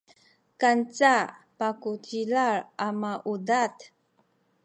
kanca 0.59 1.15
pakucila 1.57 2.45
a 2.85 2.87
maudad 3.01 3.75